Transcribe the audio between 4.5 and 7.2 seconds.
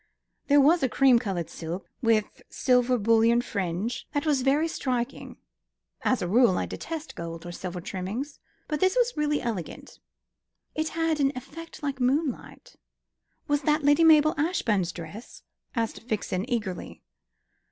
striking. As a rule, I detest